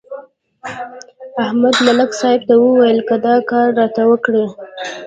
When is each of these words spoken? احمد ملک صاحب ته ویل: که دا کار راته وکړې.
احمد 1.43 1.75
ملک 1.85 2.11
صاحب 2.19 2.41
ته 2.47 2.53
ویل: 2.59 2.99
که 3.07 3.15
دا 3.25 3.35
کار 3.49 3.67
راته 3.79 4.03
وکړې. 4.09 4.45